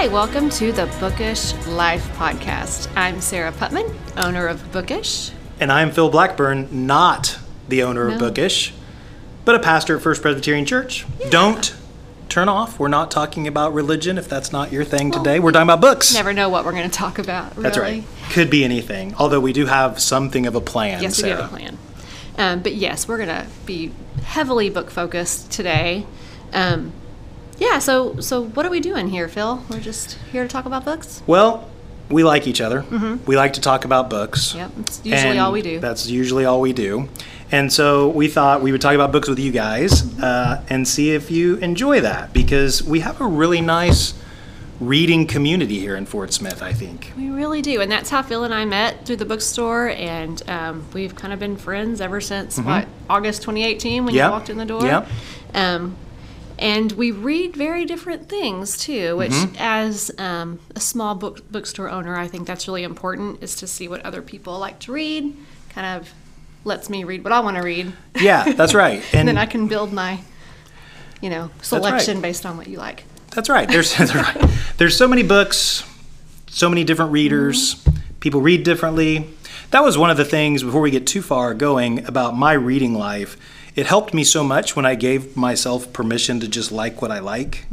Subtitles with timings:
[0.00, 2.88] Hi, welcome to the Bookish Life podcast.
[2.96, 5.30] I'm Sara Putman, owner of Bookish.
[5.60, 7.38] And I'm Phil Blackburn, not
[7.68, 8.14] the owner No.
[8.14, 8.72] of Bookish,
[9.44, 11.04] but a pastor at First Presbyterian Church.
[11.28, 11.74] Don't
[12.30, 12.78] turn off.
[12.78, 15.38] We're not talking about religion if that's not your thing today.
[15.38, 16.14] We're talking about books.
[16.14, 17.50] Never know what we're going to talk about.
[17.50, 17.62] Really.
[17.64, 18.04] That's right.
[18.30, 21.36] Could be anything, although we do have something of a plan, Yes, we Sara.
[21.36, 21.78] do have a plan.
[22.38, 23.92] Um, but yes, we're going to be
[24.24, 26.06] heavily book focused today.
[26.54, 26.94] Um,
[27.60, 27.78] yeah.
[27.78, 29.62] So, so what are we doing here, Phil?
[29.70, 31.22] We're just here to talk about books.
[31.26, 31.68] Well,
[32.08, 32.84] we like each other.
[33.26, 34.48] We like to talk about books.
[34.48, 34.58] Mm-hmm.
[34.58, 35.78] Yep, it's usually all we do.
[35.78, 37.08] That's usually all we do.
[37.52, 41.10] And so we thought we would talk about books with you guys uh, and see
[41.12, 44.14] if you enjoy that because we have a really nice
[44.80, 47.12] reading community here in Fort Smith, I think.
[47.16, 50.86] We really do, and that's how Phil and I met through the bookstore, and um,
[50.94, 54.26] we've kind of been friends ever since what August 2018 when Yep.
[54.26, 54.82] you walked in the door.
[54.84, 55.08] Yep.
[55.54, 55.96] Um,
[56.60, 62.14] and we read very different things too, which, as um, a small book bookstore owner,
[62.16, 65.34] I think that's really important is to see what other people like to read.
[65.70, 66.12] Kind of
[66.64, 69.02] lets me read what I want to read, Yeah, that's right.
[69.14, 70.20] and And then I can build my,
[71.22, 71.64] you know, right.
[71.64, 73.04] selection based on what you like.
[73.30, 73.66] That's right.
[73.66, 74.36] There's that's right.
[74.76, 75.82] There's so many books,
[76.48, 77.82] so many different readers.
[78.20, 79.30] People read differently.
[79.70, 82.92] That was one of the things before we get too far going about my reading
[82.92, 83.38] life.
[83.76, 87.20] It helped me so much when I gave myself permission to just like what I
[87.20, 87.66] like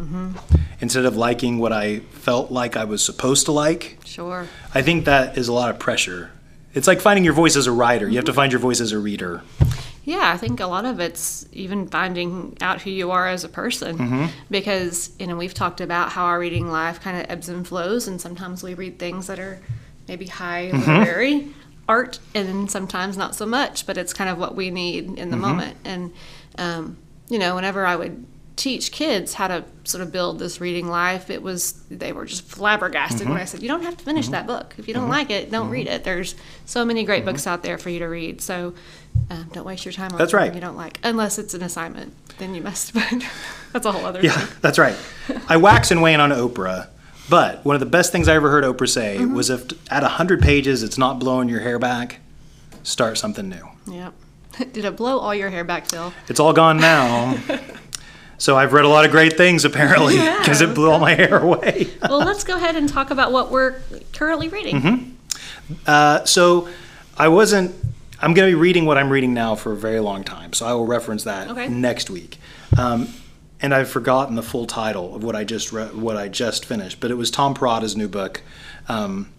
[0.79, 3.97] instead of liking what I felt like I was supposed to like.
[4.05, 4.47] Sure.
[4.75, 6.31] I think that is a lot of pressure.
[6.73, 8.07] It's like finding your voice as a writer.
[8.07, 9.41] You have to find your voice as a reader.
[10.03, 13.49] Yeah, I think a lot of it's even finding out who you are as a
[13.49, 13.97] person.
[13.97, 14.25] Mm-hmm.
[14.49, 18.07] Because, you know, we've talked about how our reading life kind of ebbs and flows,
[18.07, 19.59] and sometimes we read things that are
[20.07, 20.91] maybe high Mm-hmm.
[20.91, 21.47] literary
[21.87, 25.29] art, and sometimes not so much, but it's kind of what we need in Mm-hmm.
[25.31, 25.77] the moment.
[25.85, 26.13] And,
[26.57, 26.97] um,
[27.29, 28.25] you know, whenever I would
[28.55, 32.43] teach kids how to sort of build this reading life, it was, they were just
[32.43, 33.29] flabbergasted Mm-hmm.
[33.31, 34.73] when I said, you don't have to finish that book.
[34.77, 36.03] If you don't like it, don't read it.
[36.03, 36.33] There's
[36.65, 38.41] so many great books out there for you to read.
[38.41, 38.73] So,
[39.29, 40.53] um, don't waste your time on That's right.
[40.53, 42.13] you don't like, unless it's an assignment.
[42.39, 42.93] Then you must.
[43.69, 44.57] But that's a whole other Yeah, thing.
[44.61, 44.95] that's right.
[45.49, 46.87] I wax and wane on Oprah,
[47.29, 49.33] but one of the best things I ever heard Oprah say Mm-hmm.
[49.35, 52.19] was if at 100 pages it's not blowing your hair back,
[52.83, 53.67] start something new.
[53.87, 54.13] Yep.
[54.73, 56.13] Did it blow all your hair back, Phil?
[56.27, 57.37] It's all gone now.
[58.37, 61.37] so I've read a lot of great things apparently because it blew all my hair
[61.39, 61.87] away.
[62.01, 63.79] well, let's go ahead and talk about what we're
[64.13, 64.81] currently reading.
[64.81, 65.73] Mm-hmm.
[65.85, 66.69] Uh, so
[67.17, 67.75] I wasn't.
[68.19, 70.65] I'm going to be reading what I'm reading now for a very long time, so
[70.65, 71.67] I will reference that Okay.
[71.67, 72.37] next week.
[72.75, 73.09] Um,
[73.61, 76.99] and I've forgotten the full title of what I just read, what I just finished,
[76.99, 78.41] but it was Tom Perrotta's new book.
[78.87, 79.29] Um,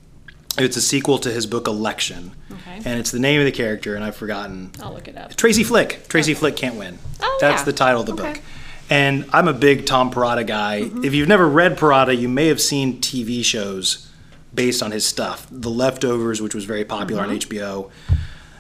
[0.59, 2.83] it's a sequel to his book Election, Okay.
[2.85, 4.73] and it's the name of the character, and I've forgotten.
[4.83, 5.37] I'll look it up.
[5.37, 6.09] Tracy Flick.
[6.09, 6.99] Tracy Flick can't win.
[7.23, 7.65] Oh, That's yeah.
[7.67, 8.33] the title of the Okay.
[8.35, 8.43] book.
[8.91, 10.83] And I'm a big Tom Perrotta guy.
[10.83, 11.05] Mm-hmm.
[11.05, 14.09] If you've never read Perrotta, you may have seen TV shows
[14.55, 15.47] based on his stuff.
[15.51, 17.55] The Leftovers, which was very popular on Mm-hmm.
[17.55, 17.91] HBO,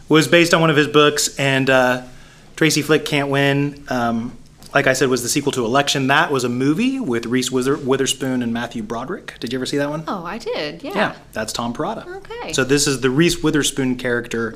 [0.09, 1.35] was based on one of his books.
[1.39, 2.03] And uh,
[2.57, 4.37] Tracy Flick Can't Win, um,
[4.75, 6.06] like I said, was the sequel to Election.
[6.09, 9.34] That was a movie with Reese Wither- Witherspoon and Matthew Broderick.
[9.41, 10.05] Did you ever see that one?
[10.06, 10.83] Oh, I did.
[10.83, 10.93] Yeah.
[10.95, 12.06] Yeah, that's Tom Perrotta.
[12.19, 12.34] Okay.
[12.34, 12.53] Uh-huh.
[12.53, 14.55] So this is the Reese Witherspoon character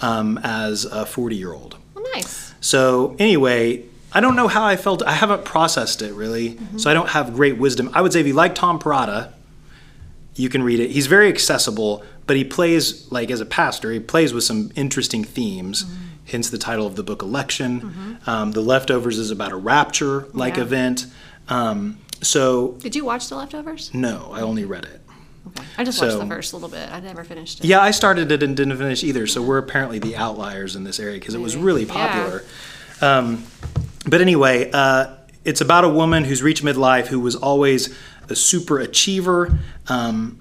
[0.00, 1.76] um, as a 40 year old.
[1.94, 2.54] Well, nice.
[2.60, 5.02] So anyway, I don't know how I felt.
[5.02, 7.90] I haven't processed it really, so I don't have great wisdom.
[7.92, 9.32] I would say if you like Tom Perrotta,
[10.34, 10.90] you can read it.
[10.90, 13.90] He's very accessible, but he plays like as a pastor.
[13.92, 15.84] He plays with some interesting themes.
[16.26, 18.18] Hence the title of the book, Election.
[18.26, 20.62] Um, the Leftovers is about a rapture-like Yeah.
[20.62, 21.06] event.
[21.48, 23.90] Um, so Did you watch The Leftovers?
[23.94, 25.00] no, I only read it.
[25.48, 25.64] Okay.
[25.78, 26.90] I just watched the first little bit.
[26.92, 27.66] I never finished it.
[27.66, 29.28] Yeah, I started it and didn't finish either.
[29.28, 31.92] So we're apparently the outliers in this area because it was really Yeah.
[31.92, 32.44] popular.
[33.00, 33.44] Um,
[34.08, 35.06] but anyway, uh,
[35.44, 37.90] it's about a woman who's reached midlife who was always
[38.28, 39.56] a super achiever,
[39.86, 40.38] um,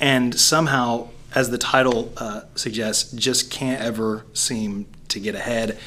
[0.00, 5.78] and somehow, as the title uh, suggests, just can't ever seem to get ahead.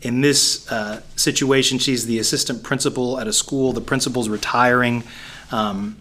[0.00, 3.72] In this uh, situation, she's the assistant principal at a school.
[3.72, 5.02] The principal's retiring,
[5.50, 5.96] um,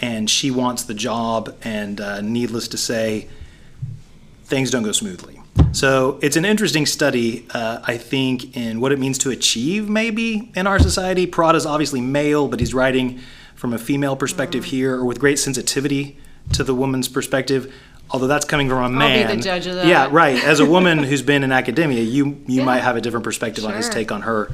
[0.00, 1.56] and she wants the job.
[1.62, 3.28] And uh, needless to say,
[4.44, 5.40] things don't go smoothly.
[5.72, 10.50] So it's an interesting study, uh, I think, in what it means to achieve maybe
[10.54, 11.26] in our society.
[11.26, 13.20] Perrotta's obviously male, but he's writing
[13.54, 16.16] from a female perspective here, or with great sensitivity
[16.52, 17.72] to the woman's perspective.
[18.10, 19.36] Although that's coming from a I'll be man.
[19.36, 19.86] the judge of that.
[19.86, 20.42] Yeah, right.
[20.42, 22.64] As a woman who's been in academia, you you Yeah.
[22.64, 24.50] might have a different perspective on his take on her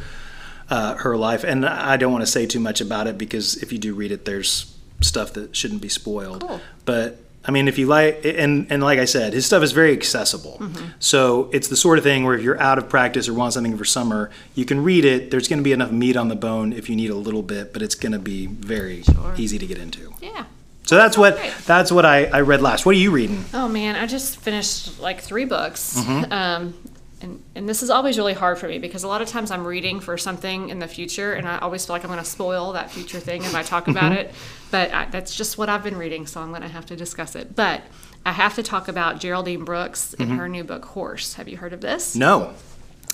[0.70, 1.44] uh, her life.
[1.44, 4.10] And I don't want to say too much about it because if you do read
[4.12, 6.40] it, there's stuff that shouldn't be spoiled.
[6.46, 6.60] Cool.
[6.84, 9.92] But I mean, if you like, and and like I said, his stuff is very
[9.92, 10.56] accessible.
[10.60, 10.86] Mm-hmm.
[10.98, 13.76] So it's the sort of thing where if you're out of practice or want something
[13.76, 15.30] for summer, you can read it.
[15.30, 17.72] There's going to be enough meat on the bone if you need a little bit,
[17.74, 19.34] but it's going to be very Sure.
[19.36, 20.14] easy to get into.
[20.22, 20.46] Yeah.
[20.86, 22.84] So that's what that's what I, I read last.
[22.84, 23.44] What are you reading?
[23.54, 25.96] Oh man, I just finished like three books.
[25.98, 26.32] Mm-hmm.
[26.32, 26.74] Um,
[27.22, 29.66] and, and this is always really hard for me because a lot of times I'm
[29.66, 32.72] reading for something in the future and I always feel like I'm going to spoil
[32.74, 34.28] that future thing if I talk about Mm-hmm.
[34.28, 34.34] it.
[34.70, 37.34] But I, that's just what I've been reading, so I'm going to have to discuss
[37.34, 37.56] it.
[37.56, 37.80] But
[38.26, 40.38] I have to talk about Geraldine Brooks and Mm-hmm.
[40.38, 41.34] her new book, Horse.
[41.34, 42.14] Have you heard of this?
[42.14, 42.52] No.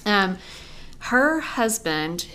[0.05, 0.39] Um,
[1.01, 2.27] her husband,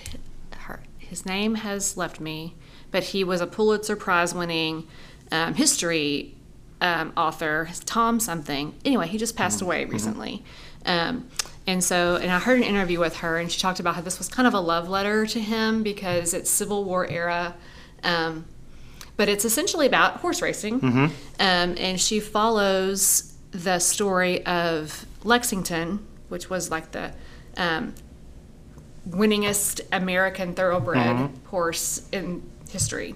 [0.59, 2.53] her, his name has left me,
[2.91, 4.88] but he was a Pulitzer Prize winning
[5.31, 6.36] um, history
[6.81, 8.75] um, author, Tom something.
[8.83, 10.44] Anyway, he just passed away recently.
[10.86, 11.27] Um,
[11.68, 14.19] and so, and I heard an interview with her, and she talked about how this
[14.19, 17.56] was kind of a love letter to him because it's Civil War era.
[18.04, 18.45] Um,
[19.18, 20.80] but it's essentially about horse racing.
[21.39, 27.13] Um, and she follows the story of Lexington, which was like the
[27.57, 27.95] um,
[29.10, 33.16] winningest American thoroughbred horse in history.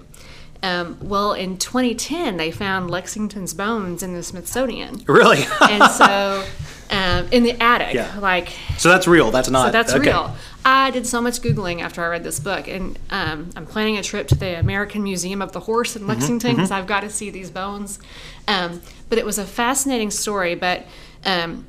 [0.62, 5.02] Um, well, in 2010, they found Lexington's bones in the Smithsonian.
[5.06, 5.44] Really?
[5.62, 6.44] And so,
[6.90, 8.18] um, in the attic, Yeah.
[8.18, 9.30] like so that's real.
[9.30, 9.66] That's not.
[9.68, 10.10] so that's okay.
[10.10, 10.34] real.
[10.62, 14.02] I did so much Googling after I read this book, and um, I'm planning a
[14.02, 17.10] trip to the American Museum of the Horse Mm-hmm, in Lexington because I've got to
[17.10, 17.98] see these bones.
[18.46, 20.54] Um, but it was a fascinating story.
[20.54, 20.84] But
[21.24, 21.66] um,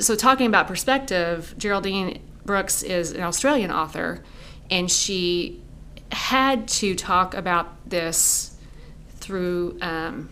[0.00, 4.22] so, talking about perspective, Geraldine Brooks is an Australian author,
[4.70, 5.61] and she
[6.12, 8.56] had to talk about this
[9.16, 9.78] through.
[9.80, 10.28] Um,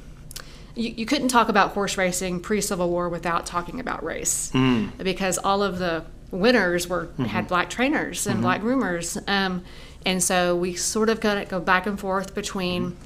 [0.75, 4.51] you, you couldn't talk about horse racing pre Civil War without talking about race.
[4.99, 9.65] Because all of the winners were had black trainers and black groomers, um,
[10.07, 12.97] and so we sort of got to go back and forth between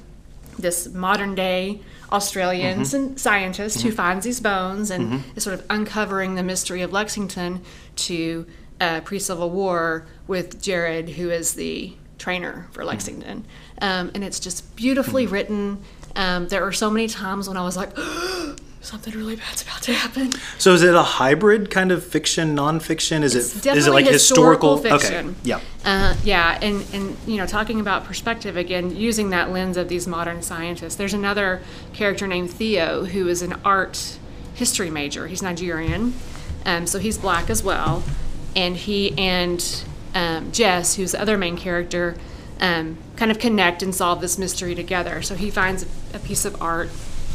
[0.57, 1.81] this modern day
[2.11, 6.93] Australians and scientist who finds these bones and is sort of uncovering the mystery of
[6.93, 7.61] Lexington
[7.95, 8.45] to
[8.79, 13.45] uh, pre Civil War with Jarret, who is the trainer for Lexington.
[13.81, 15.79] Um, and it's just beautifully written.
[16.15, 17.91] Um, there are so many times when I was like,
[18.81, 20.31] something really bad's about to happen.
[20.59, 23.23] So is it a hybrid kind of fiction, nonfiction?
[23.23, 24.77] Is It's it is it definitely like historical?
[24.77, 25.29] historical fiction.
[25.29, 25.37] Okay.
[25.43, 25.59] Yeah.
[25.83, 30.07] Uh, yeah, and, and you know, talking about perspective again, using that lens of these
[30.07, 30.95] modern scientists.
[30.95, 31.61] There's another
[31.93, 34.19] character named Theo who is an art
[34.53, 35.27] history major.
[35.27, 36.13] He's Nigerian,
[36.65, 38.03] um, so he's black as well.
[38.55, 39.83] And he and
[40.15, 42.15] um, Jess, who's the other main character,
[42.59, 45.21] um, kind of connect and solve this mystery together.
[45.21, 46.89] So he finds a piece of art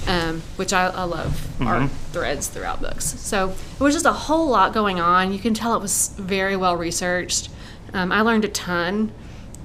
[0.07, 3.05] um, which I, I love art threads throughout books.
[3.05, 5.33] So it was just a whole lot going on.
[5.33, 7.49] You can tell it was very well researched.
[7.93, 9.13] Um, I learned a ton,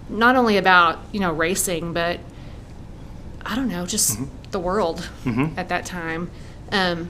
[0.10, 2.20] not only about you know racing, but
[3.46, 4.20] I don't know, just
[4.52, 5.10] the world
[5.58, 6.32] at that time.
[6.72, 7.10] Um,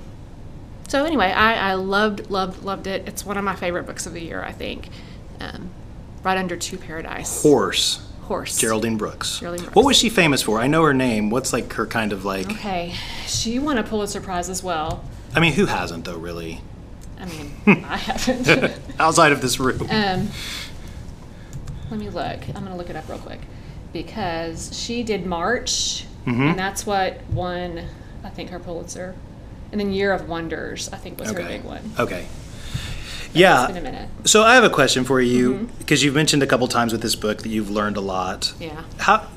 [0.88, 3.08] so anyway, I, I loved, loved, loved it.
[3.08, 4.90] It's one of my favorite books of the year, I think.
[6.26, 7.44] Right under To Paradise.
[7.44, 8.02] Horse.
[8.24, 8.58] Horse.
[8.58, 9.40] Geraldine Brooks.
[9.40, 9.76] Geraldine Brooks.
[9.76, 10.60] What was she famous for?
[10.60, 11.30] I know her name.
[11.30, 12.50] What's like her kind of like?
[12.50, 12.96] Okay,
[13.28, 15.04] she won a Pulitzer Prize as well.
[15.36, 16.18] I mean, who hasn't though?
[16.18, 16.62] Really,
[17.20, 17.54] I mean,
[17.88, 18.80] I haven't.
[19.00, 19.82] outside of this room.
[19.92, 20.30] Um,
[21.92, 22.40] let me look.
[22.56, 23.42] I'm going to look it up real quick
[23.94, 26.42] because she did March, Mm-hmm.
[26.42, 27.84] and that's what won,
[28.24, 29.14] I think, her Pulitzer.
[29.72, 31.94] And then Year of Wonders, I think, was her big one.
[32.00, 32.26] Okay.
[33.36, 33.92] It's been a Yeah.
[33.92, 34.10] minute.
[34.26, 35.66] So I have a question for you Mm-hmm.
[35.80, 38.54] because you've mentioned a couple times with this book that you've learned a lot.
[38.60, 38.82] Yeah.
[38.98, 39.28] How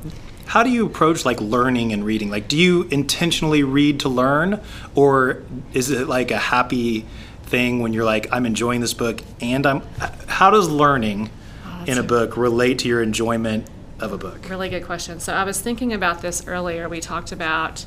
[0.46, 2.30] how do you approach like learning and reading?
[2.30, 4.60] Like, do you intentionally read to learn,
[4.94, 5.42] or
[5.74, 7.04] is it like a happy
[7.42, 9.82] thing when you're like, I'm enjoying this book, and I'm?
[10.26, 11.28] How does learning
[11.66, 13.66] Oh, in a book relate to your enjoyment
[14.00, 14.48] of a book?
[14.48, 15.20] Really good question.
[15.20, 16.88] So I was thinking about this earlier.
[16.88, 17.84] We talked about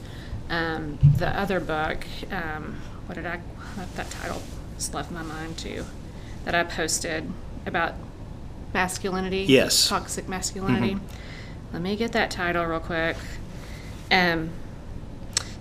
[0.50, 2.06] um, the other book.
[2.32, 2.76] Um,
[3.08, 3.40] what did I?
[3.96, 4.42] That title
[4.78, 5.84] just left my mind too.
[6.46, 7.32] That I posted
[7.66, 7.94] about
[8.74, 9.46] masculinity.
[9.48, 9.86] Yes.
[9.86, 9.96] Mm-hmm.
[9.96, 10.98] Toxic masculinity.
[11.74, 13.16] Let me get that title real quick.
[14.12, 14.50] Um,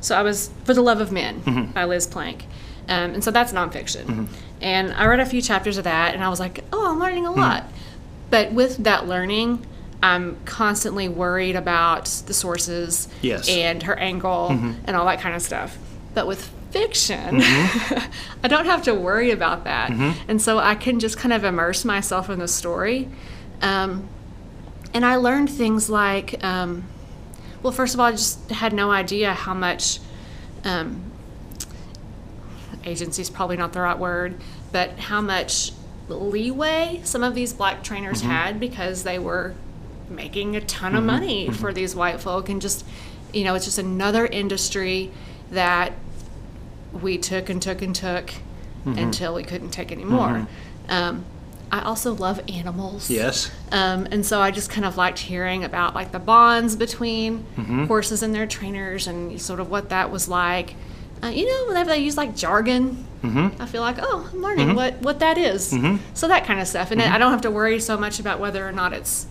[0.00, 1.72] so I was For the Love of Men Mm-hmm.
[1.72, 2.44] by Liz Plank.
[2.88, 4.26] Um, and so that's nonfiction.
[4.60, 7.26] And I read a few chapters of that and I was like, oh, I'm learning
[7.26, 7.64] a lot.
[8.30, 9.64] But with that learning,
[10.02, 13.48] I'm constantly worried about the sources Yes.
[13.48, 13.58] Mm-hmm.
[13.60, 15.78] and her angle and all that kind of stuff.
[16.14, 18.12] But with fiction, Mm-hmm.
[18.44, 19.90] I don't have to worry about that.
[20.28, 23.08] And so I can just kind of immerse myself in the story.
[23.60, 24.08] Um,
[24.94, 26.84] and I learned things like, um,
[27.62, 30.00] well, first of all, I just had no idea how much
[30.64, 31.02] um,
[32.84, 34.40] agency is probably not the right word,
[34.72, 35.72] but how much
[36.08, 39.54] leeway some of these black trainers had because they were
[40.08, 42.84] making a ton of money for these white folk and just,
[43.32, 45.10] you know, it's just another industry
[45.52, 45.92] that
[46.92, 48.32] we took and took and took
[48.84, 50.46] until we couldn't take anymore.
[50.88, 51.24] Um,
[51.72, 53.08] I also love animals.
[53.10, 53.50] Yes.
[53.70, 57.84] Um, and so I just kind of liked hearing about like the bonds between Mm-hmm.
[57.86, 60.74] horses and their trainers and sort of what that was like.
[61.22, 63.60] Uh, you know, whenever they use like jargon, Mm-hmm.
[63.62, 65.76] I feel like, oh, I'm learning what, what that is.
[66.14, 66.90] So that kind of stuff.
[66.90, 69.26] And I don't have to worry so much about whether or not it's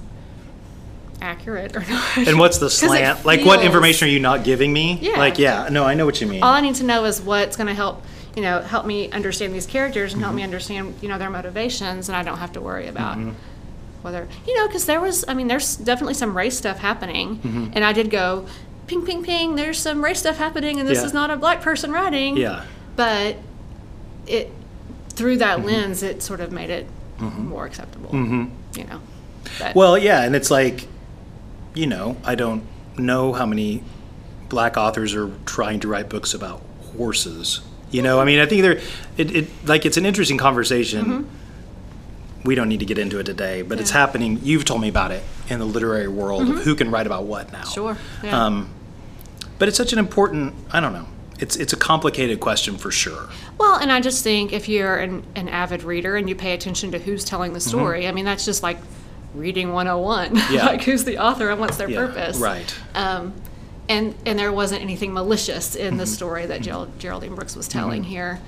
[1.21, 2.17] accurate or not.
[2.17, 3.25] And what's the slant?
[3.25, 4.99] Like, what information are you not giving me?
[5.01, 5.17] Yeah.
[5.17, 6.43] Like, yeah, no, I know what you mean.
[6.43, 8.03] All I need to know is what's going to help,
[8.35, 10.45] you know, help me understand these characters and help me mm-hmm.
[10.45, 13.31] understand, you know, their motivations, and I don't have to worry about mm-hmm.
[14.01, 17.71] whether, you know, because there was, I mean, there's definitely some race stuff happening, mm-hmm.
[17.73, 18.47] and I did go,
[18.87, 19.55] ping, ping, ping.
[19.55, 21.05] There's some race stuff happening, and this Yeah.
[21.05, 22.37] is not a black person writing.
[22.37, 22.65] Yeah.
[22.95, 23.37] But
[24.27, 24.51] it
[25.09, 26.87] through that lens, it sort of made it
[27.19, 28.09] more acceptable.
[28.13, 29.01] You know.
[29.59, 30.87] But, Well, yeah, and it's like,
[31.73, 32.63] you know, I don't
[32.97, 33.83] know how many
[34.49, 36.61] black authors are trying to write books about
[36.97, 37.61] horses.
[37.91, 38.79] You know, I mean, I think they're,
[39.17, 41.29] it, it like it's an interesting conversation.
[42.45, 43.97] We don't need to get into it today, but it's Mm-hmm.
[43.97, 44.01] Yeah.
[44.03, 44.07] Mm-hmm.
[44.07, 44.39] happening.
[44.43, 47.51] You've told me about it in the literary world of who can write about what
[47.51, 47.63] now.
[47.65, 47.97] Sure.
[48.23, 48.45] Yeah.
[48.45, 48.69] Um,
[49.57, 50.53] but it's such an important.
[50.71, 51.05] I don't know.
[51.39, 53.29] It's it's a complicated question for sure.
[53.57, 56.91] Well, and I just think if you're an, an avid reader and you pay attention
[56.91, 58.77] to who's telling the story, I mean, that's just like
[59.33, 60.35] reading 101.
[60.35, 60.53] Mm-hmm.
[60.53, 60.65] Yeah.
[60.65, 62.37] like who's the author and what's their Yeah, purpose.
[62.37, 62.75] right.
[62.95, 63.33] Um,
[63.87, 65.97] and, and there wasn't anything malicious in Mm-hmm.
[65.97, 68.39] the story that Gerald, Geraldine Brooks was telling here.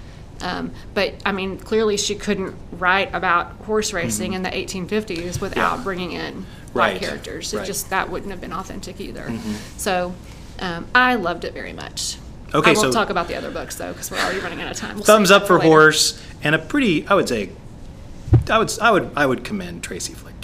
[0.41, 5.71] Um, but I mean, clearly she couldn't write about horse racing in the 1850s without
[5.73, 5.77] Mm-hmm.
[5.79, 5.83] Yeah.
[5.83, 7.53] bringing in black Right, characters.
[7.53, 7.61] It right.
[7.63, 7.67] Mm-hmm.
[7.67, 9.31] just that wouldn't have been authentic either.
[9.77, 10.13] So
[10.59, 12.17] um, I loved it very much.
[12.53, 14.71] Okay, I won't so- talk about the other books though, because we're already running out
[14.71, 14.95] of time.
[14.95, 15.69] We'll Thumbs up for later.
[15.69, 17.07] horse and a pretty.
[17.07, 17.49] I would say.
[18.49, 20.40] I would I would I would commend Tracy Flick.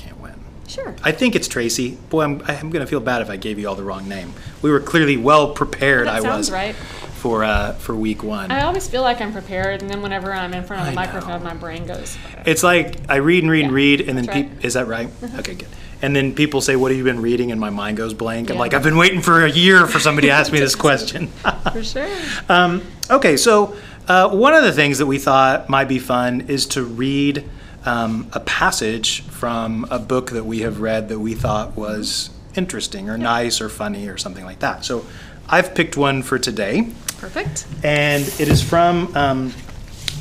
[0.67, 0.95] Sure.
[1.01, 1.97] I think it's Tracy.
[2.09, 4.33] Boy, I'm, I'm going to feel bad if I gave you all the wrong name.
[4.61, 6.07] We were clearly well prepared.
[6.07, 6.75] That I sounds was right.
[6.75, 8.51] for uh, for week one.
[8.51, 11.41] I always feel like I'm prepared, and then whenever I'm in front of the microphone,
[11.43, 12.17] my brain goes.
[12.45, 14.45] It's like I read and read and Yeah, read, and then right.
[14.45, 14.55] Uh-huh.
[14.61, 15.09] is that right?
[15.39, 15.69] Okay, good.
[16.01, 18.51] And then people say, "What have you been reading?" And my mind goes blank.
[18.51, 21.27] I'm like, "I've been waiting for a year for somebody to ask me this question."
[21.73, 22.09] For sure.
[22.49, 23.75] Um, okay, so
[24.07, 27.43] uh, one of the things that we thought might be fun is to read
[27.87, 33.09] um, a passage from a book that we have read that we thought was interesting
[33.09, 34.83] or nice or funny or something like that.
[34.83, 35.05] So
[35.47, 37.65] I've picked one for today, Perfect.
[37.83, 39.53] and it is from um,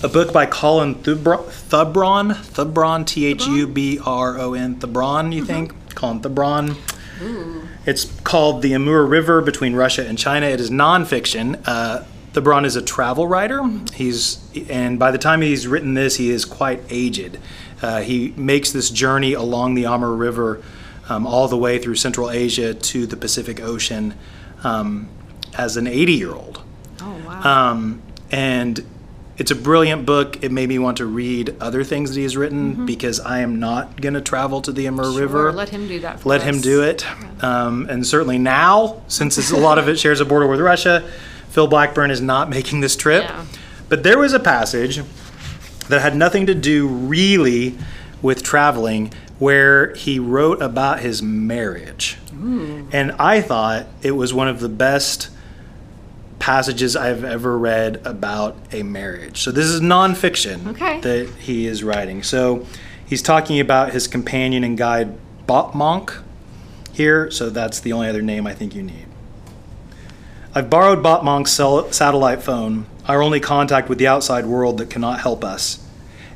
[0.05, 5.33] a book by Colin Thubron, Thubron, Thubron, T H U B R O N, Thubron,
[5.33, 5.95] you think?
[5.97, 6.77] Colin Thubron.
[7.21, 7.67] Ooh.
[7.85, 10.47] It's called The Amur River Between Russia and China.
[10.47, 11.61] It is nonfiction.
[11.67, 12.05] Uh,
[12.37, 13.67] Thubron is a travel writer.
[13.95, 14.39] He's
[14.69, 17.39] and by the time he's written this, he is quite aged.
[17.81, 20.63] Uh, he makes this journey along the Amur River
[21.09, 24.15] um, all the way through Central Asia to the Pacific Ocean
[24.65, 25.09] um,
[25.57, 26.63] as an 80 year old.
[27.01, 27.71] Oh wow.
[27.71, 28.85] Um, and
[29.39, 30.43] it's a brilliant book.
[30.43, 34.01] It made me want to read other things that he's written because I am not
[34.01, 35.53] going to travel to the Amur Sure, River.
[35.53, 36.21] Let him do that.
[36.21, 36.47] For Let us.
[36.47, 37.07] him do it.
[37.43, 41.11] Um, and certainly now, since it's, a lot of it shares a border with Russia,
[41.57, 43.25] Phil Blackburn is not making this trip.
[43.25, 43.47] Yeah.
[43.89, 45.01] But there was a passage
[45.89, 47.79] that had nothing to do really
[48.21, 52.19] with traveling where he wrote about his marriage.
[52.31, 55.31] And I thought it was one of the best
[56.39, 59.41] passages I've ever read about a marriage.
[59.41, 61.01] So this is nonfiction Okay.
[61.01, 62.23] that he is writing.
[62.23, 62.67] So
[63.07, 65.17] he's talking about his companion and guide
[65.49, 66.23] Batmonkh
[66.93, 67.31] here.
[67.31, 69.07] So that's the only other name I think you need.
[70.57, 75.21] I've borrowed Batmonkh's cell- satellite phone, our only contact with the outside world that cannot
[75.21, 75.87] help us.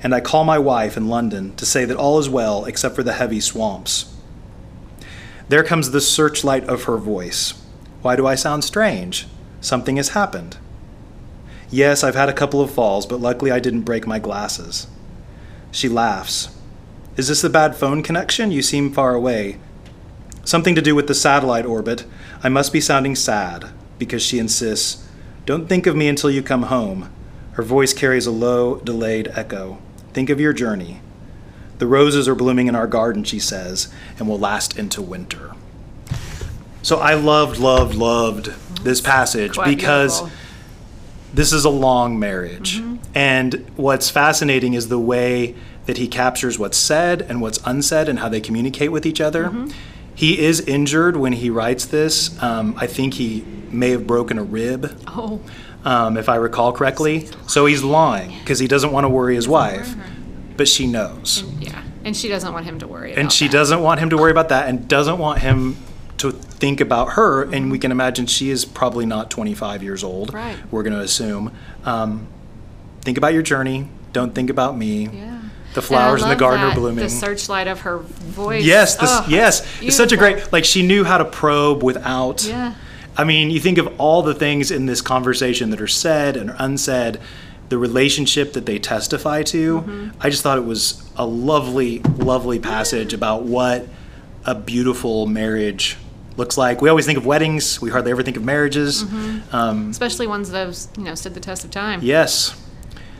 [0.03, 3.03] And I call my wife in London to say that all is well except for
[3.03, 4.15] the heavy swamps.
[5.49, 7.55] There comes the searchlight of her voice.
[8.03, 9.27] Why do I sound strange?
[9.63, 10.59] Something has happened.
[11.71, 14.87] Yes, I've had a couple of falls, but luckily I didn't break my glasses.
[15.71, 16.55] She laughs.
[17.17, 18.53] Is this the bad phone connection?
[18.53, 19.57] You seem far away.
[20.45, 22.05] Something to do with the satellite orbit.
[22.43, 25.07] I must be sounding sad, because she insists,
[25.47, 27.13] Don't think of me until you come home.
[27.53, 29.79] Her voice carries a low, delayed echo.
[30.13, 31.01] Think of your journey.
[31.79, 35.53] The roses are blooming in our garden, she says, and will last into winter.
[36.83, 38.47] So I loved, loved, loved
[38.83, 40.39] this passage Quite because beautiful.
[41.35, 42.81] this is a long marriage.
[42.81, 42.97] Mm-hmm.
[43.15, 45.55] And what's fascinating is the way
[45.87, 49.45] that he captures what's said and what's unsaid and how they communicate with each other.
[49.45, 49.71] Mm-hmm.
[50.21, 52.31] He is injured when he writes this.
[52.43, 55.41] Um, I think he may have broken a rib, Oh,
[55.83, 57.27] um, if I recall correctly.
[57.49, 59.95] So he's lying because he doesn't want to worry his wife,
[60.59, 61.43] but she knows.
[61.59, 61.83] yeah.
[62.05, 63.13] And she doesn't want him to worry.
[63.13, 63.53] About And she that.
[63.53, 65.79] doesn't want him to worry about that and doesn't want him
[66.19, 67.43] to think about her.
[67.51, 70.35] And we can imagine she is probably not 25 years old.
[70.35, 70.59] Right.
[70.71, 71.51] We're going to assume.
[71.87, 72.27] Um,
[73.01, 73.89] think about your journey.
[74.13, 75.09] Don't think about me.
[75.09, 75.40] Yeah.
[75.75, 77.05] The flowers in the garden are blooming.
[77.05, 78.65] The searchlight of her voice.
[78.65, 79.67] Yes, this, Oh, yes.
[79.81, 82.45] It's such a great like she knew how to probe without.
[82.45, 82.75] Yeah.
[83.17, 86.53] I mean, you think of all the things in this conversation that are said and
[86.59, 87.21] unsaid,
[87.69, 89.81] the relationship that they testify to.
[89.83, 90.09] Mm-hmm.
[90.21, 93.87] I just thought it was a lovely, lovely passage about what
[94.45, 95.97] a beautiful marriage
[96.37, 96.81] looks like.
[96.81, 97.81] We always think of weddings.
[97.81, 99.05] We hardly ever think of marriages.
[99.05, 99.55] Mm-hmm.
[99.55, 102.01] Um, Especially ones that have, you know, stood the test of time.
[102.03, 102.57] yes.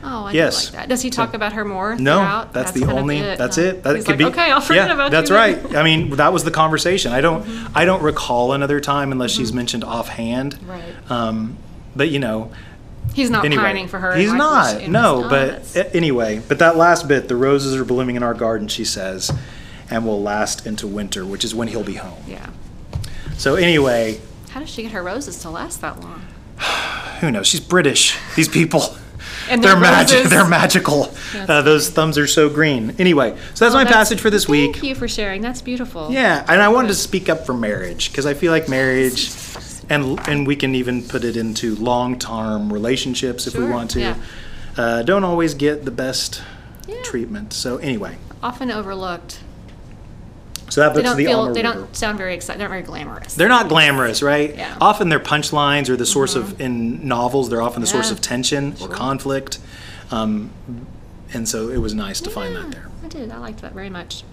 [0.03, 0.65] Oh, I Yes.
[0.65, 0.89] like that.
[0.89, 1.95] Does he talk about her more?
[1.95, 2.53] No, throughout?
[2.53, 3.19] that's, the only.
[3.19, 3.61] it, that's huh?
[3.63, 3.83] it.
[3.83, 4.39] That He's could like, be.
[4.41, 5.35] okay, I'll forget yeah, about that's you.
[5.35, 5.57] right.
[5.57, 5.75] Mm-hmm.
[5.77, 7.11] I mean, that was the conversation.
[7.11, 7.47] I don't.
[7.75, 10.57] I don't recall another time unless she's mentioned offhand.
[10.67, 10.83] Right.
[11.11, 11.57] Um,
[11.95, 12.51] but you know,
[13.13, 14.15] He's not anyway, pining for her.
[14.15, 14.87] He's not.
[14.87, 16.41] No, oh, but that's- a- anyway.
[16.47, 18.67] But that last bit, the roses are blooming in our garden.
[18.69, 19.31] She says,
[19.89, 22.23] and will last into winter, which is when he'll be home.
[22.27, 22.49] yeah.
[23.37, 26.21] So anyway, How does she get her roses to last that long?
[27.19, 27.47] who knows?
[27.47, 28.17] She's British.
[28.35, 28.95] These people.
[29.49, 30.25] And they're magic.
[30.25, 31.13] They're magical.
[31.35, 32.95] Uh, those thumbs are so green.
[32.99, 34.73] Anyway, so that's Oh, my that's- passage for this week.
[34.73, 35.41] Thank you for sharing.
[35.41, 36.09] That's beautiful.
[36.11, 39.31] Yeah, and I wanted to speak up for marriage because I feel like marriage,
[39.89, 44.15] and and we can even put it into long-term relationships if we want to, yeah.
[44.77, 46.41] uh, don't always get the best
[46.87, 47.01] Yeah.
[47.03, 47.53] treatment.
[47.53, 49.39] So anyway, Often overlooked.
[50.71, 51.53] So that They book's don't the feel.
[51.53, 52.57] They don't sound very exciting.
[52.59, 53.35] They're not very glamorous.
[53.35, 54.55] They're not glamorous, right?
[54.55, 54.71] Yeah.
[54.71, 54.81] Mm-hmm.
[54.83, 57.49] Often they're punchlines or the source of in novels.
[57.49, 59.59] They're often the source Yeah, of tension or conflict,
[60.11, 60.49] um,
[61.33, 62.87] and so it was nice to find that there.
[63.03, 63.31] I did.
[63.31, 64.23] I liked that very much.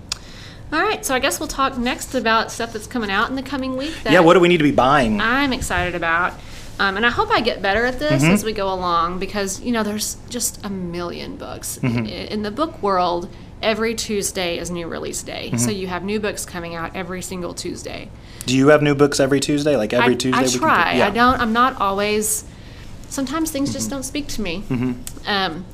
[0.73, 3.43] All right, so I guess we'll talk next about stuff that's coming out in the
[3.43, 3.95] coming week.
[4.05, 5.21] That Yeah, what do we need to be buying?
[5.21, 6.35] I'm excited about.
[6.79, 8.33] Um, and I hope I get better at this Mm-hmm.
[8.35, 11.79] as we go along because, you know, there's just a million books.
[11.83, 11.99] Mm-hmm.
[12.07, 13.29] I- In the book world,
[13.63, 15.51] every Tuesday is new release day.
[15.57, 15.71] So Mm-hmm.
[15.81, 18.09] you have new books coming out every single Tuesday.
[18.47, 19.77] Do you have new books every Tuesday?
[19.77, 20.39] Like every I, Tuesday?
[20.39, 20.93] I we can try.
[20.95, 21.07] yeah.
[21.09, 21.13] Mm-hmm.
[21.13, 22.45] I don't, I'm not always,
[23.09, 24.65] sometimes things just don't speak to me.
[25.27, 25.65] Um,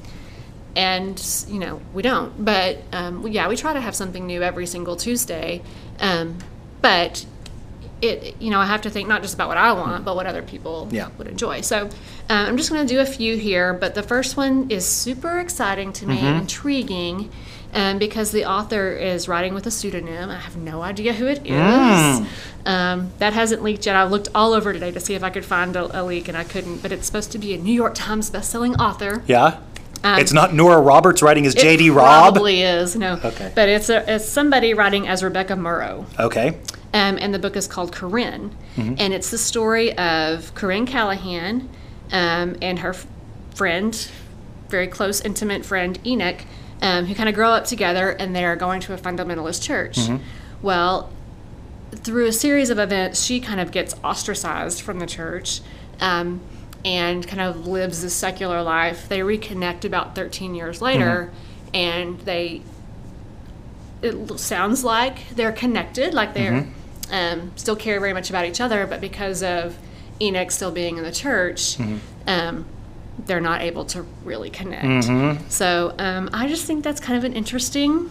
[0.76, 2.44] and, you know, we don't.
[2.44, 5.62] But um, yeah, we try to have something new every single Tuesday.
[6.00, 6.38] Um,
[6.82, 7.24] but
[8.02, 10.26] it, you know, I have to think not just about what I want, but what
[10.26, 11.08] other people Yeah.
[11.16, 11.60] would enjoy.
[11.60, 11.90] So um,
[12.28, 15.92] I'm just going to do a few here, but the first one is super exciting
[15.94, 16.40] to me, Mm-hmm.
[16.40, 17.30] intriguing,
[17.74, 20.30] um, because the author is writing with a pseudonym.
[20.30, 21.50] I have no idea who it is.
[21.50, 22.26] Mm.
[22.66, 23.96] Um, that hasn't leaked yet.
[23.96, 26.36] I looked all over today to see if I could find a, a leak, and
[26.36, 26.78] I couldn't.
[26.82, 29.22] But it's supposed to be a New York Times bestselling author.
[29.26, 29.60] Yeah.
[30.04, 31.90] Um, it's not Nora Roberts writing as J.D.
[31.90, 32.34] Robb.
[32.34, 33.18] Probably is no.
[33.24, 33.50] Okay.
[33.54, 36.06] But it's a, it's somebody writing as Rebecca Murrow.
[36.20, 36.58] Okay.
[36.92, 38.54] Um, and the book is called Corinne.
[38.76, 38.94] Mm-hmm.
[38.98, 41.68] And it's the story of Corinne Callahan
[42.12, 43.06] um, and her f-
[43.54, 44.10] friend,
[44.68, 46.44] very close, intimate friend, Enoch,
[46.82, 49.96] um, who kind of grow up together and they're going to a fundamentalist church.
[49.96, 50.22] Mm-hmm.
[50.62, 51.10] Well,
[51.92, 55.60] through a series of events, she kind of gets ostracized from the church.
[56.00, 56.40] Um,
[56.84, 59.08] and kind of lives this secular life.
[59.08, 61.30] They reconnect about 13 years later,
[61.72, 62.60] and they
[64.02, 66.66] it sounds like they're connected, like they're
[67.10, 69.78] um, still care very much about each other, but because of
[70.20, 71.78] Enoch still being in the church,
[72.26, 72.66] um,
[73.18, 75.52] they're not able to really connect.
[75.52, 78.10] So um, I just think that's kind of an interesting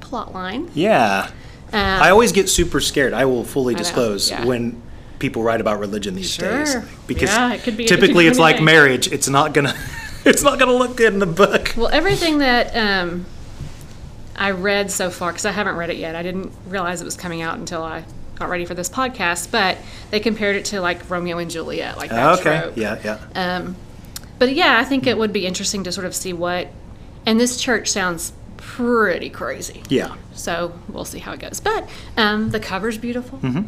[0.00, 0.70] plot line.
[0.74, 1.30] Yeah.
[1.72, 3.14] Um, I always get super scared.
[3.14, 4.44] I will fully disclose yeah.
[4.44, 4.82] when
[5.18, 9.10] people write about religion these days because Yeah, it be- typically it's like marriage.
[9.10, 9.74] It's not gonna.
[10.24, 11.74] It's not gonna look good in the book.
[11.76, 13.26] Well, everything that um,
[14.36, 17.16] I read so far, because I haven't read it yet, I didn't realize it was
[17.16, 18.04] coming out until I
[18.36, 19.50] got ready for this podcast.
[19.50, 19.78] But
[20.10, 22.60] they compared it to like Romeo and Juliet, like that Okay.
[22.60, 22.76] trope.
[22.76, 22.98] Yeah.
[23.04, 23.18] Yeah.
[23.56, 23.76] Um,
[24.38, 26.68] but yeah, I think it would be interesting to sort of see what.
[27.24, 29.82] And this church sounds pretty crazy.
[29.88, 30.16] Yeah.
[30.34, 31.60] So we'll see how it goes.
[31.60, 33.38] But um, the cover's beautiful.
[33.38, 33.62] Mm-hmm.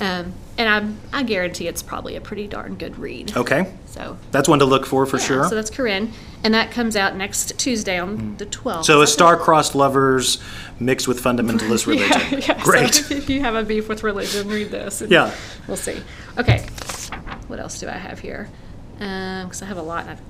[0.00, 3.36] Um, and I, I guarantee it's probably a pretty darn good read.
[3.36, 3.72] Okay.
[3.86, 5.48] So That's one to look for for yeah, sure.
[5.48, 6.12] So that's Corinne.
[6.44, 8.78] And that comes out next Tuesday on the 12th.
[8.80, 8.84] Mm.
[8.84, 10.38] So a star-crossed lovers
[10.78, 12.20] mixed with fundamentalist religion.
[12.40, 12.60] Yeah, yeah.
[12.64, 12.94] Great.
[12.94, 15.02] So if you have a beef with religion, read this.
[15.06, 15.34] Yeah.
[15.66, 16.00] We'll see.
[16.38, 16.66] Okay.
[17.48, 18.48] What else do I have here?
[18.94, 20.02] Because I have a lot.
[20.02, 20.22] and I've-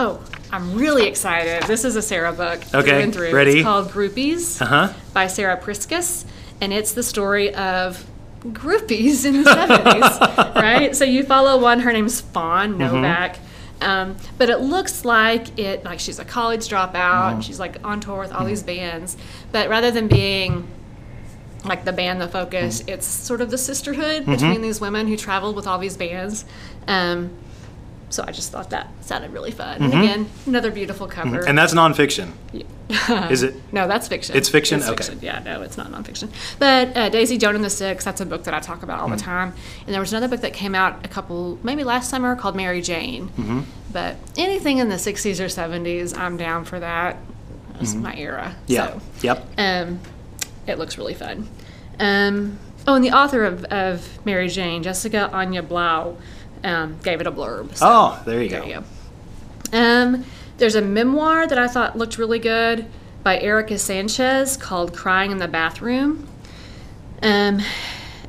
[0.00, 1.64] Oh, I'm really excited.
[1.64, 2.60] This is a Sara book.
[2.72, 2.82] Okay.
[2.82, 3.32] through and through.
[3.32, 3.50] ready?
[3.58, 4.92] It's called Groupies Uh-huh.
[5.12, 6.24] by Sarah Priscus.
[6.60, 8.06] And it's the story of
[8.42, 10.94] groupies in the 70s, right?
[10.94, 12.80] So you follow one, her name's Fawn mm-hmm.
[12.80, 13.38] Novak.
[13.80, 18.00] Um, but it looks like it, like she's a college dropout, and she's like on
[18.00, 18.48] tour with all mm-hmm.
[18.48, 19.16] these bands.
[19.52, 20.66] But rather than being
[21.64, 25.54] like the band the focus, it's sort of the sisterhood between these women who traveled
[25.54, 26.44] with all these bands.
[26.88, 27.30] Um,
[28.10, 29.82] so I just thought that sounded really fun.
[29.82, 31.46] And again, another beautiful cover.
[31.46, 32.32] And that's nonfiction.
[33.30, 33.54] Is it?
[33.72, 34.34] No, that's fiction.
[34.34, 34.80] It's fiction?
[34.82, 34.88] Okay.
[34.94, 35.18] fiction.
[35.20, 36.30] Yeah, no, it's not nonfiction.
[36.58, 39.08] But uh, Daisy Jones and the Six, that's a book that I talk about all
[39.08, 39.24] the Mm-hmm.
[39.26, 39.52] time.
[39.84, 42.80] And there was another book that came out a couple, maybe last summer, called Mary
[42.80, 43.28] Jane.
[43.28, 43.60] Mm-hmm.
[43.92, 47.16] But anything in the 60s or 70s, I'm down for that.
[47.72, 48.56] That was my era.
[48.66, 48.92] Yeah.
[48.94, 49.46] So, Yep.
[49.58, 50.00] um,
[50.66, 51.46] it looks really fun.
[52.00, 56.16] Um, oh, and the author of, of Mary Jane, Jessica Anya Blau,
[56.64, 57.76] um, gave it a blurb.
[57.76, 58.66] So Oh, there you there go.
[58.66, 58.84] you
[59.72, 59.78] go.
[59.78, 60.24] Um,
[60.58, 62.86] there's a memoir that I thought looked really good
[63.22, 66.26] by Erika Sanchez called Crying in the Bathroom.
[67.22, 67.60] Um,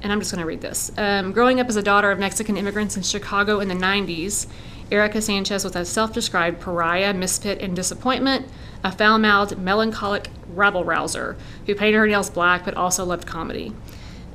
[0.01, 0.91] and I'm just going to read this.
[0.97, 4.47] Um, growing up as a daughter of Mexican immigrants in Chicago in the 90s,
[4.91, 8.47] Erika Sanchez was a self described pariah, misfit, and disappointment,
[8.83, 11.37] a foul mouthed, melancholic rabble rouser
[11.67, 13.71] who painted her nails black but also loved comedy.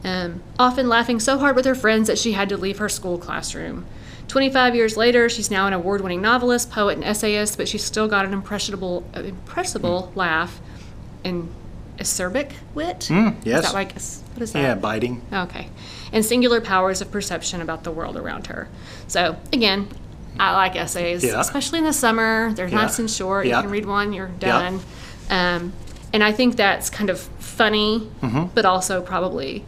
[0.05, 3.17] Um, often laughing so hard with her friends that she had to leave her school
[3.19, 3.87] classroom.
[4.29, 8.09] 25 years later, she's now an award winning novelist, poet, and essayist, but she's still
[8.09, 10.61] got an impressionable, uh, impressible laugh
[11.25, 11.49] and
[11.99, 13.01] acerbic wit.
[13.11, 13.59] Mm, yes.
[13.59, 14.61] Is that like, what is that?
[14.61, 15.23] Yeah, biting.
[15.33, 15.69] Okay.
[16.13, 18.69] And singular powers of perception about the world around her.
[19.09, 19.89] So, again,
[20.39, 21.41] I like essays, Yeah.
[21.41, 22.53] especially in the summer.
[22.55, 22.77] They're Yeah.
[22.77, 23.47] nice and short.
[23.47, 23.57] Yeah.
[23.59, 24.81] You can read one, you're done.
[25.31, 25.73] Um,
[26.13, 28.11] and I think that's kind of funny,
[28.55, 29.65] but also probably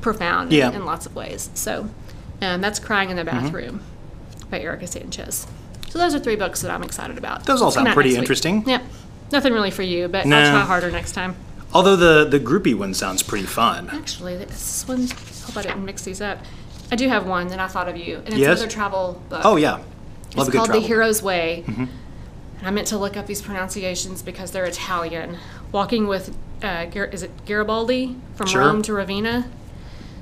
[0.00, 0.58] profound Mm-hmm.
[0.58, 0.68] Yeah.
[0.70, 1.50] in, in lots of ways.
[1.54, 1.88] So,
[2.42, 3.82] um, that's Crying in the Bathroom
[4.50, 5.46] by Erika Sanchez.
[5.90, 7.44] So, those are three books that I'm excited about.
[7.46, 8.66] Those all sound pretty interesting.
[8.68, 8.82] Yep.
[9.32, 10.38] Nothing really for you, but Nah.
[10.38, 11.36] I'll try harder next time.
[11.72, 13.88] Although the the groupie one sounds pretty fun.
[13.92, 15.06] Actually, this one,
[15.46, 16.38] hope I didn't mix these up.
[16.90, 18.58] I do have one that I thought of you, and it's Yes?
[18.58, 19.42] another travel book.
[19.44, 19.84] Oh yeah, love
[20.48, 20.80] it's called travel.
[20.80, 21.62] The Hero's Way.
[21.68, 21.88] And
[22.68, 25.38] I meant to look up these pronunciations because they're Italian.
[25.72, 28.60] Walking with, uh, Gar- is it Garibaldi from Sure.
[28.62, 29.48] Rome to Ravenna?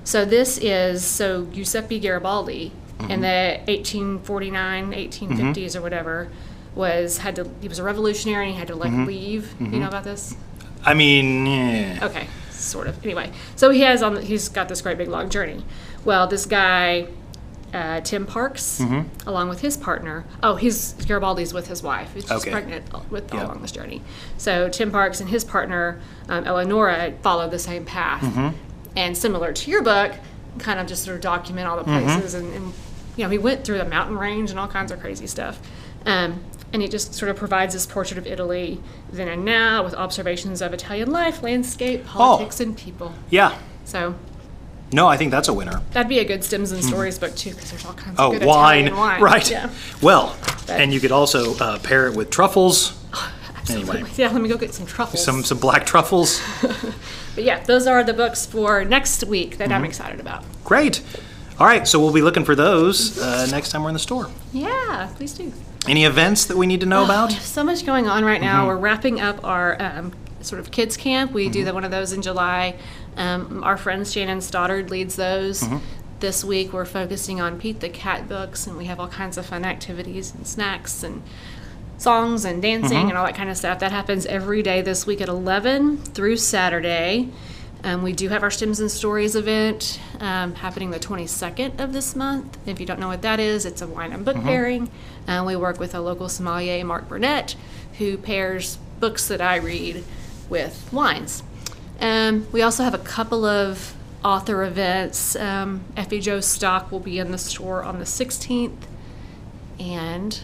[0.09, 2.73] So this is so Giuseppe Garibaldi
[3.11, 6.31] in the 1849, 1850s or whatever
[6.75, 9.55] was had to he was a revolutionary and he had to like leave.
[9.61, 10.35] You know about this?
[10.83, 11.99] I mean, yeah.
[12.03, 13.05] Okay, sort of.
[13.05, 14.15] Anyway, so he has on.
[14.15, 15.63] The, he's got this great big long journey.
[16.07, 17.09] Well, this guy,
[17.75, 19.29] uh, Tim Parks, Mm-hmm.
[19.29, 20.25] along with his partner.
[20.43, 22.51] Oh, he's Garibaldi's with his wife, who's just Okay.
[22.51, 23.45] pregnant with Yeah.
[23.45, 24.01] along this journey.
[24.39, 28.57] So Tim Parks and his partner, um, Eleonora, followed the same path, Mm-hmm.
[28.99, 30.13] And similar to your book,
[30.59, 32.07] kind of just sort of document all the Mm-hmm.
[32.19, 32.73] places and, and
[33.17, 35.59] you know he went through the mountain range and all kinds of crazy stuff.
[36.05, 36.41] Um,
[36.73, 38.81] and he just sort of provides this portrait of Italy
[39.11, 43.15] then and now with observations of Italian life, landscape, politics, and people.
[43.31, 43.57] yeah.
[43.85, 44.15] So
[44.93, 45.81] No, I think that's a winner.
[45.93, 48.39] that'd be a good Stems and Stories book too, because there's all kinds Oh, of
[48.41, 48.87] good wine.
[48.87, 49.21] Italian wine.
[49.23, 49.51] right?
[49.51, 49.71] Yeah.
[50.03, 50.37] Well,
[50.69, 52.95] and you could also uh, pair it with truffles.
[53.71, 55.25] Anyway, Yeah, let me go get some truffles.
[55.25, 56.41] some some black truffles.
[57.35, 59.73] But yeah, those are the books for next week that Mm-hmm.
[59.75, 60.45] I'm excited about.
[60.65, 61.03] Great.
[61.61, 64.29] All right, so we'll be looking for those uh, next time we're in the store.
[64.53, 65.53] Yeah, please do.
[65.87, 67.31] Any events that we need to know about?
[67.33, 68.61] So much going on right now.
[68.61, 68.67] Mm-hmm.
[68.69, 71.31] We're wrapping up our um, sort of kids camp.
[71.33, 71.53] We Mm-hmm.
[71.53, 72.75] do the, one of those in July.
[73.17, 75.63] Um, our friend Shannon Stoddard leads those.
[75.63, 75.79] Mm-hmm.
[76.21, 79.47] This week we're focusing on Pete the Cat books, and we have all kinds of
[79.47, 81.23] fun activities and snacks and
[81.99, 83.09] songs and dancing Mm-hmm.
[83.11, 83.81] and all that kind of stuff.
[83.81, 87.29] That happens every day this week at 11 through Saturday.
[87.85, 92.17] Um, we do have our Stems and Stories event um, happening the 22nd of this
[92.17, 92.59] month.
[92.67, 94.91] If you don't know what that is, it's a wine and book pairing.
[95.29, 97.55] Uh, we work with a local sommelier, Mark Burnett,
[97.99, 100.03] who pairs books that I read
[100.49, 101.43] with wines.
[102.01, 105.37] Um, we also have a couple of author events.
[105.37, 108.73] Um, Effie Joe Stock will be in the store on the 16th,
[109.79, 110.41] and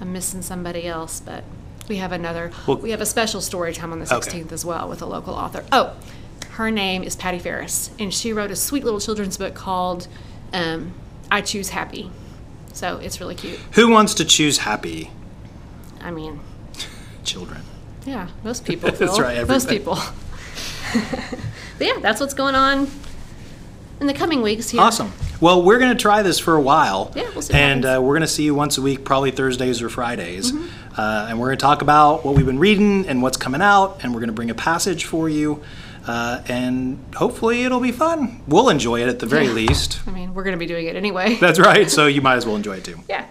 [0.00, 1.44] I'm missing somebody else, but
[1.88, 2.50] we have another.
[2.66, 5.34] Well- we have a special story time on the 16th as well with a local
[5.34, 5.64] author.
[5.72, 5.94] Oh,
[6.52, 10.08] her name is Patty Ferris, and she wrote a sweet little children's book called
[10.52, 10.94] um,
[11.30, 12.10] "I Choose Happy."
[12.72, 13.58] So it's really cute.
[13.72, 15.10] Who wants to choose happy
[16.00, 16.40] I mean,
[17.24, 17.62] children?
[18.06, 18.90] yeah, most people.
[18.90, 19.96] That's right, Most people.
[20.92, 22.88] but yeah, that's what's going on
[24.00, 24.80] in the coming weeks here.
[24.80, 25.12] Awesome.
[25.40, 27.12] Well, we're going to try this for a while.
[27.14, 29.80] Yeah, we'll see And uh, we're going to see you once a week, probably Thursdays
[29.82, 30.52] or Fridays.
[30.52, 31.00] Mm-hmm.
[31.00, 34.00] Uh, and we're going to talk about what we've been reading and what's coming out.
[34.02, 35.62] And we're going to bring a passage for you.
[36.06, 38.42] Uh, and hopefully it'll be fun.
[38.48, 39.52] We'll enjoy it at the very Yeah.
[39.52, 40.00] least.
[40.06, 41.36] I mean, we're going to be doing it anyway.
[41.36, 41.90] That's right.
[41.90, 42.98] So you might as well enjoy it too.
[43.08, 43.24] yeah.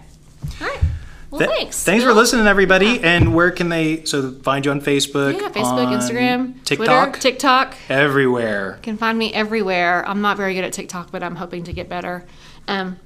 [1.32, 1.46] All right.
[1.46, 1.84] Well, Th- thanks.
[1.84, 3.00] Thanks for listening, everybody.
[3.02, 5.34] And where can they so find you on Facebook?
[5.40, 7.76] Yeah, Facebook, Instagram, TikTok, Twitter, TikTok.
[7.88, 8.76] everywhere.
[8.78, 10.04] You can find me everywhere.
[10.08, 12.26] I'm not very good at TikTok, but I'm hoping to get better.
[12.68, 12.98] Um,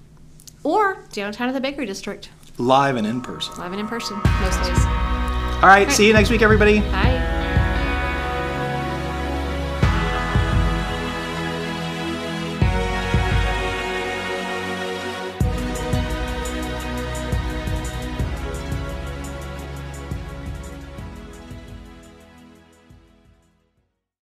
[0.64, 3.56] or downtown in the Bakery District, Live and in person.
[3.58, 4.86] live and in person most days.
[4.86, 5.92] All right.
[5.92, 6.80] See you next week, everybody.
[6.80, 7.30] Bye.